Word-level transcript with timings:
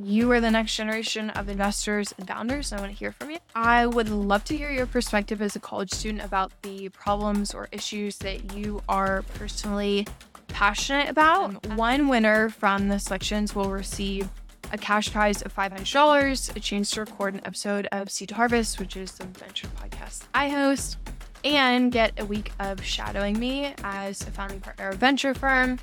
You 0.00 0.30
are 0.30 0.40
the 0.40 0.50
next 0.52 0.76
generation 0.76 1.30
of 1.30 1.48
investors 1.48 2.14
and 2.16 2.28
founders. 2.28 2.72
I 2.72 2.78
want 2.78 2.92
to 2.92 2.96
hear 2.96 3.10
from 3.10 3.32
you. 3.32 3.38
I 3.56 3.84
would 3.84 4.08
love 4.08 4.44
to 4.44 4.56
hear 4.56 4.70
your 4.70 4.86
perspective 4.86 5.42
as 5.42 5.56
a 5.56 5.60
college 5.60 5.90
student 5.90 6.22
about 6.24 6.52
the 6.62 6.88
problems 6.90 7.52
or 7.52 7.68
issues 7.72 8.18
that 8.18 8.54
you 8.54 8.80
are 8.88 9.22
personally 9.34 10.06
passionate 10.46 11.08
about. 11.08 11.66
One 11.74 12.06
winner 12.06 12.48
from 12.48 12.86
the 12.86 13.00
selections 13.00 13.56
will 13.56 13.70
receive 13.70 14.28
a 14.72 14.78
cash 14.78 15.10
prize 15.10 15.42
of 15.42 15.52
$500, 15.52 16.56
a 16.56 16.60
chance 16.60 16.92
to 16.92 17.00
record 17.00 17.34
an 17.34 17.40
episode 17.44 17.88
of 17.90 18.08
Seed 18.08 18.28
to 18.28 18.36
Harvest, 18.36 18.78
which 18.78 18.96
is 18.96 19.10
the 19.12 19.26
venture 19.26 19.66
podcast 19.68 20.22
I 20.32 20.48
host, 20.48 20.96
and 21.42 21.90
get 21.90 22.12
a 22.20 22.24
week 22.24 22.52
of 22.60 22.84
shadowing 22.84 23.36
me 23.36 23.74
as 23.82 24.22
a 24.22 24.30
founding 24.30 24.60
partner 24.60 24.90
of 24.90 24.94
a 24.94 24.98
venture 24.98 25.34
firm. 25.34 25.80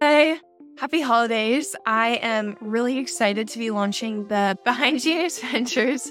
Hey, 0.00 0.38
happy 0.80 1.02
holidays. 1.02 1.76
I 1.84 2.18
am 2.22 2.56
really 2.62 2.96
excited 2.96 3.48
to 3.48 3.58
be 3.58 3.70
launching 3.70 4.28
the 4.28 4.56
Behind 4.64 4.98
Genius 4.98 5.38
Ventures 5.38 6.10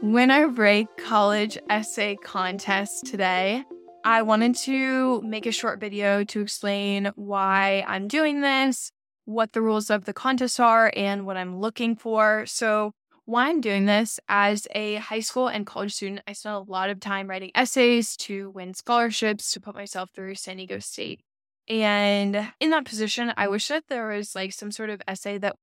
Winter 0.00 0.46
Break 0.46 0.86
College 0.96 1.58
Essay 1.68 2.14
Contest 2.14 3.06
today. 3.06 3.64
I 4.04 4.22
wanted 4.22 4.54
to 4.66 5.20
make 5.22 5.46
a 5.46 5.50
short 5.50 5.80
video 5.80 6.22
to 6.22 6.42
explain 6.42 7.10
why 7.16 7.84
I'm 7.88 8.06
doing 8.06 8.40
this, 8.40 8.92
what 9.24 9.52
the 9.52 9.62
rules 9.62 9.90
of 9.90 10.04
the 10.04 10.12
contest 10.12 10.60
are, 10.60 10.92
and 10.94 11.26
what 11.26 11.36
I'm 11.36 11.58
looking 11.58 11.96
for. 11.96 12.44
So, 12.46 12.92
why 13.24 13.48
I'm 13.48 13.60
doing 13.60 13.86
this 13.86 14.20
as 14.28 14.68
a 14.76 14.96
high 14.96 15.18
school 15.18 15.48
and 15.48 15.66
college 15.66 15.94
student, 15.94 16.20
I 16.28 16.34
spent 16.34 16.54
a 16.54 16.70
lot 16.70 16.88
of 16.88 17.00
time 17.00 17.28
writing 17.28 17.50
essays 17.56 18.16
to 18.18 18.50
win 18.50 18.74
scholarships 18.74 19.50
to 19.54 19.60
put 19.60 19.74
myself 19.74 20.10
through 20.14 20.36
San 20.36 20.58
Diego 20.58 20.78
State. 20.78 21.20
And 21.68 22.52
in 22.60 22.70
that 22.70 22.84
position, 22.84 23.32
I 23.36 23.48
wish 23.48 23.68
that 23.68 23.84
there 23.88 24.08
was 24.08 24.34
like 24.34 24.52
some 24.52 24.70
sort 24.70 24.90
of 24.90 25.00
essay 25.08 25.38
that 25.38 25.56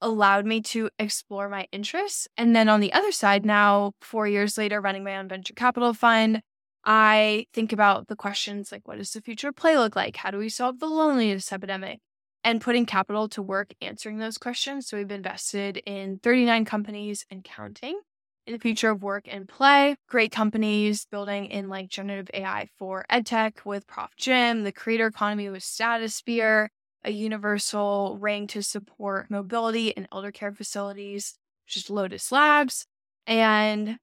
allowed 0.00 0.46
me 0.46 0.60
to 0.60 0.90
explore 0.98 1.48
my 1.48 1.66
interests. 1.72 2.28
And 2.36 2.54
then 2.54 2.68
on 2.68 2.80
the 2.80 2.92
other 2.92 3.12
side, 3.12 3.44
now, 3.44 3.92
four 4.00 4.26
years 4.26 4.58
later, 4.58 4.80
running 4.80 5.04
my 5.04 5.16
own 5.16 5.28
venture 5.28 5.54
capital 5.54 5.94
fund, 5.94 6.40
I 6.84 7.46
think 7.52 7.72
about 7.72 8.06
the 8.06 8.16
questions 8.16 8.70
like 8.70 8.86
what 8.86 8.98
does 8.98 9.10
the 9.10 9.20
future 9.20 9.52
play 9.52 9.76
look 9.76 9.96
like? 9.96 10.16
How 10.16 10.30
do 10.30 10.38
we 10.38 10.48
solve 10.48 10.78
the 10.78 10.86
loneliness 10.86 11.52
epidemic? 11.52 11.98
And 12.44 12.60
putting 12.60 12.86
capital 12.86 13.28
to 13.30 13.42
work 13.42 13.72
answering 13.80 14.18
those 14.18 14.38
questions. 14.38 14.86
So 14.86 14.96
we've 14.96 15.10
invested 15.10 15.78
in 15.78 16.20
39 16.22 16.64
companies 16.64 17.26
and 17.28 17.42
counting 17.42 17.98
in 18.46 18.52
the 18.52 18.58
future 18.58 18.90
of 18.90 19.02
work 19.02 19.24
and 19.28 19.48
play. 19.48 19.96
Great 20.08 20.30
companies 20.32 21.06
building 21.10 21.46
in 21.46 21.68
like 21.68 21.88
generative 21.88 22.30
AI 22.32 22.68
for 22.78 23.04
edtech 23.10 23.64
with 23.64 23.86
Prof 23.86 24.10
Jim, 24.16 24.64
the 24.64 24.72
creator 24.72 25.06
economy 25.06 25.48
with 25.48 25.62
Statusphere, 25.62 26.68
a 27.04 27.10
universal 27.10 28.16
ring 28.20 28.46
to 28.48 28.62
support 28.62 29.30
mobility 29.30 29.88
in 29.88 30.08
elder 30.12 30.32
care 30.32 30.52
facilities, 30.52 31.34
just 31.66 31.90
Lotus 31.90 32.30
Labs. 32.30 32.86
And 33.26 33.98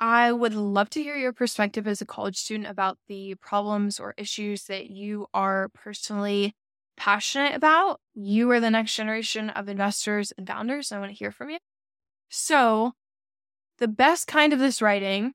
I 0.00 0.32
would 0.32 0.54
love 0.54 0.90
to 0.90 1.02
hear 1.02 1.16
your 1.16 1.32
perspective 1.32 1.86
as 1.86 2.00
a 2.00 2.06
college 2.06 2.36
student 2.36 2.68
about 2.68 2.98
the 3.08 3.34
problems 3.36 4.00
or 4.00 4.14
issues 4.16 4.64
that 4.64 4.90
you 4.90 5.26
are 5.32 5.68
personally 5.70 6.54
passionate 6.96 7.54
about. 7.54 8.00
You 8.14 8.50
are 8.50 8.60
the 8.60 8.70
next 8.70 8.94
generation 8.96 9.50
of 9.50 9.68
investors 9.68 10.32
and 10.36 10.46
founders. 10.46 10.92
I 10.92 10.98
want 10.98 11.10
to 11.10 11.16
hear 11.16 11.30
from 11.30 11.50
you. 11.50 11.58
So, 12.28 12.92
the 13.78 13.88
best 13.88 14.26
kind 14.26 14.52
of 14.52 14.58
this 14.58 14.80
writing 14.80 15.32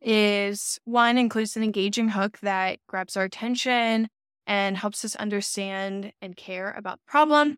is 0.00 0.78
one 0.84 1.16
includes 1.18 1.56
an 1.56 1.62
engaging 1.62 2.10
hook 2.10 2.38
that 2.40 2.78
grabs 2.88 3.16
our 3.16 3.24
attention 3.24 4.08
and 4.46 4.76
helps 4.76 5.04
us 5.04 5.14
understand 5.16 6.12
and 6.20 6.36
care 6.36 6.72
about 6.76 6.98
the 6.98 7.10
problem. 7.10 7.56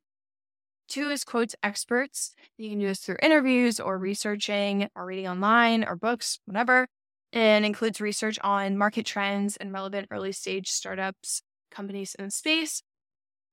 Two 0.88 1.08
is 1.08 1.24
quotes 1.24 1.56
experts. 1.62 2.34
You 2.58 2.68
can 2.70 2.78
do 2.78 2.86
this 2.86 3.00
through 3.00 3.16
interviews 3.22 3.80
or 3.80 3.98
researching 3.98 4.88
or 4.94 5.06
reading 5.06 5.26
online 5.26 5.84
or 5.84 5.96
books, 5.96 6.38
whatever. 6.44 6.86
And 7.32 7.64
includes 7.64 8.00
research 8.00 8.38
on 8.44 8.78
market 8.78 9.06
trends 9.06 9.56
and 9.56 9.72
relevant 9.72 10.08
early 10.10 10.30
stage 10.30 10.68
startups, 10.68 11.42
companies 11.70 12.14
in 12.16 12.30
space. 12.30 12.82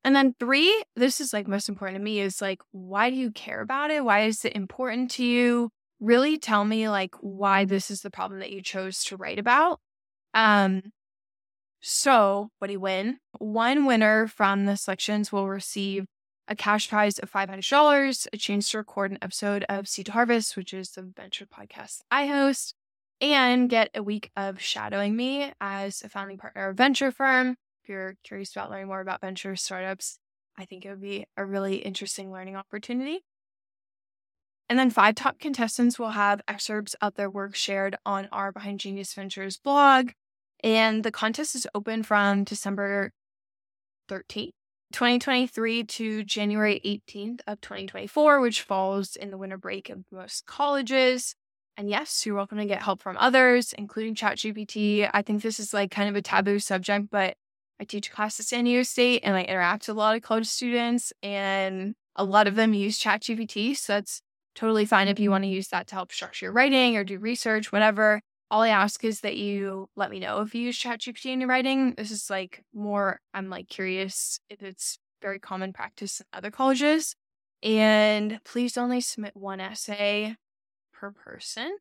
And 0.04 0.16
then 0.16 0.36
three, 0.40 0.84
this 0.96 1.22
is 1.22 1.34
like 1.34 1.48
most 1.48 1.70
important 1.70 1.98
to 1.98 2.04
me, 2.04 2.20
is 2.20 2.42
like, 2.42 2.60
why 2.72 3.10
do 3.10 3.16
you 3.16 3.32
care 3.32 3.62
about 3.62 3.90
it? 3.92 4.04
Why 4.04 4.22
is 4.26 4.46
it 4.46 4.56
important 4.56 5.10
to 5.12 5.24
you? 5.24 5.70
Really 6.02 6.38
tell 6.38 6.66
me 6.66 6.90
like 6.90 7.16
why 7.22 7.64
this 7.64 7.90
is 7.90 8.02
the 8.02 8.10
problem 8.10 8.40
that 8.42 8.52
you 8.52 8.62
chose 8.62 9.04
to 9.06 9.16
write 9.16 9.40
about. 9.40 9.80
Um, 10.34 10.92
so 11.80 12.50
what 12.60 12.68
do 12.68 12.74
you 12.74 12.80
win? 12.80 13.20
One 13.38 13.86
winner 13.86 14.28
from 14.28 14.66
the 14.66 14.76
selections 14.76 15.32
will 15.32 15.48
receive 15.48 16.06
a 16.48 16.56
cash 16.56 16.90
prize 16.90 17.18
of 17.20 17.32
$500, 17.32 18.28
a 18.34 18.38
chance 18.38 18.70
to 18.72 18.80
record 18.80 19.12
an 19.12 19.20
episode 19.22 19.64
of 19.70 19.88
Seed 19.88 20.08
to 20.08 20.12
Harvest, 20.12 20.58
which 20.58 20.74
is 20.74 20.92
the 20.92 21.04
venture 21.04 21.46
podcast 21.46 22.02
I 22.10 22.28
host, 22.28 22.76
and 23.22 23.70
get 23.70 23.90
a 23.96 24.04
week 24.04 24.32
of 24.36 24.60
shadowing 24.60 25.16
me 25.16 25.54
as 25.62 26.02
a 26.02 26.10
founding 26.10 26.38
partner 26.38 26.70
of 26.70 26.78
venture 26.78 27.12
firm. 27.12 27.56
If 27.84 27.90
you're 27.90 28.16
curious 28.24 28.52
about 28.52 28.70
learning 28.70 28.88
more 28.88 29.02
about 29.02 29.22
venture 29.22 29.56
startups, 29.56 30.20
I 30.58 30.66
think 30.66 30.86
it 30.86 30.90
would 30.90 31.02
be 31.02 31.26
a 31.38 31.46
really 31.46 31.78
interesting 31.78 32.32
learning 32.32 32.56
opportunity. 32.56 33.24
And 34.72 34.80
then 34.80 34.90
five 34.90 35.16
top 35.16 35.38
contestants 35.38 36.00
will 36.00 36.12
have 36.12 36.40
excerpts 36.48 36.94
of 37.02 37.16
their 37.16 37.30
work 37.30 37.56
shared 37.56 37.98
on 38.06 38.30
our 38.32 38.54
Behind 38.54 38.80
Genius 38.80 39.14
Ventures 39.14 39.58
blog. 39.58 40.12
And 40.64 41.04
the 41.04 41.12
contest 41.12 41.56
is 41.56 41.68
open 41.76 42.04
from 42.04 42.46
December 42.46 43.12
13th, 44.10 44.54
2023 44.94 45.84
to 45.84 46.24
January 46.24 46.80
18th 46.86 47.42
of 47.48 47.60
2024, 47.60 48.40
which 48.40 48.62
falls 48.62 49.18
in 49.18 49.30
the 49.30 49.38
winter 49.38 49.58
break 49.58 49.90
of 49.90 50.06
most 50.10 50.46
colleges. 50.46 51.36
And 51.76 51.90
yes, 51.90 52.26
you're 52.26 52.36
welcome 52.36 52.60
to 52.60 52.66
get 52.66 52.82
help 52.82 53.02
from 53.02 53.18
others, 53.18 53.74
including 53.78 54.16
ChatGPT. 54.16 55.10
I 55.14 55.22
think 55.22 55.42
this 55.42 55.60
is 55.60 55.74
like 55.74 55.92
kind 55.92 56.08
of 56.08 56.16
a 56.16 56.22
taboo 56.22 56.60
subject, 56.60 57.10
but 57.12 57.36
I 57.78 57.84
teach 57.84 58.08
a 58.08 58.12
class 58.12 58.40
at 58.40 58.46
San 58.46 58.64
Diego 58.64 58.84
State 58.84 59.20
and 59.26 59.36
I 59.36 59.44
interact 59.44 59.90
with 59.90 59.98
a 59.98 60.00
lot 60.00 60.16
of 60.16 60.22
college 60.22 60.48
students, 60.48 61.12
and 61.22 61.94
a 62.16 62.24
lot 62.24 62.48
of 62.48 62.56
them 62.56 62.74
use 62.74 63.04
ChatGPT. 63.04 63.76
So 63.76 63.96
that's 63.96 64.22
totally 64.56 64.86
fine 64.86 65.08
if 65.08 65.20
you 65.20 65.26
mm-hmm. 65.26 65.32
want 65.32 65.44
to 65.46 65.50
use 65.50 65.70
that 65.70 65.88
to 65.88 65.96
help 65.96 66.12
structure 66.12 66.46
your 66.46 66.54
writing 66.54 66.98
or 66.98 67.04
do 67.04 67.20
research, 67.20 67.72
whatever. 67.72 68.22
All 68.50 68.62
I 68.62 68.70
ask 68.70 69.04
is 69.06 69.22
that 69.22 69.38
you 69.38 69.88
let 69.96 70.12
me 70.12 70.20
know 70.20 70.42
if 70.42 70.54
you 70.54 70.64
use 70.64 70.78
ChatGPT 70.78 71.28
in 71.28 71.40
your 71.40 71.50
writing. 71.50 71.94
This 71.96 72.12
is 72.12 72.30
like 72.30 72.64
more, 72.74 73.20
I'm 73.34 73.50
like 73.50 73.70
curious 73.70 74.40
if 74.50 74.62
it's 74.62 75.00
very 75.22 75.40
common 75.40 75.72
practice 75.72 76.20
in 76.20 76.26
other 76.34 76.52
colleges. 76.52 77.16
And 77.64 78.40
please 78.44 78.78
only 78.78 79.02
submit 79.02 79.36
one 79.36 79.62
essay 79.62 80.36
per 80.94 81.12
person. 81.12 81.78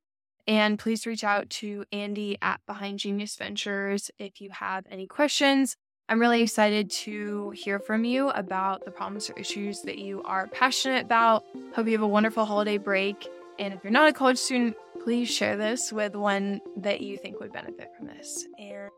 And 0.46 0.78
please 0.78 1.06
reach 1.06 1.24
out 1.24 1.50
to 1.50 1.84
Andy 1.92 2.36
at 2.40 2.60
Behind 2.66 2.98
Genius 2.98 3.36
Ventures 3.36 4.10
if 4.18 4.40
you 4.40 4.50
have 4.50 4.84
any 4.90 5.06
questions. 5.06 5.76
I'm 6.10 6.18
really 6.18 6.42
excited 6.42 6.90
to 6.90 7.50
hear 7.50 7.78
from 7.78 8.04
you 8.04 8.30
about 8.30 8.84
the 8.84 8.90
problems 8.90 9.30
or 9.30 9.34
issues 9.34 9.82
that 9.82 9.98
you 9.98 10.24
are 10.24 10.48
passionate 10.48 11.04
about. 11.04 11.44
Hope 11.72 11.86
you 11.86 11.92
have 11.92 12.02
a 12.02 12.08
wonderful 12.08 12.44
holiday 12.44 12.78
break. 12.78 13.28
And 13.60 13.72
if 13.72 13.84
you're 13.84 13.92
not 13.92 14.08
a 14.08 14.12
college 14.12 14.38
student, 14.38 14.76
please 15.04 15.30
share 15.30 15.56
this 15.56 15.92
with 15.92 16.16
one 16.16 16.60
that 16.78 17.00
you 17.00 17.16
think 17.16 17.38
would 17.38 17.52
benefit 17.52 17.92
from 17.96 18.08
this. 18.08 18.44
And 18.58 18.90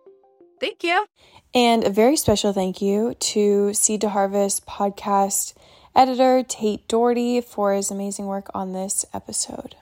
thank 0.59 0.83
you. 0.83 1.05
And 1.53 1.85
a 1.85 1.91
very 1.91 2.17
special 2.17 2.55
thank 2.55 2.81
you 2.81 3.13
to 3.13 3.75
Seed 3.75 4.01
to 4.01 4.09
Harvest 4.09 4.65
podcast 4.65 5.53
editor 5.95 6.43
Tate 6.43 6.89
Doherty 6.89 7.43
for 7.43 7.75
his 7.75 7.91
amazing 7.91 8.25
work 8.25 8.49
on 8.55 8.73
this 8.73 9.05
episode. 9.13 9.77